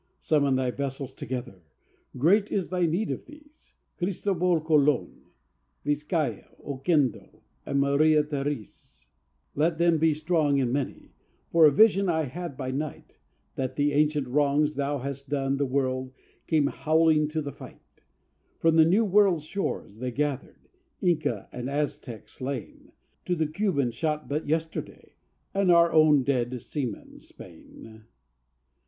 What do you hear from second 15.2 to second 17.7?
done the world came howling to the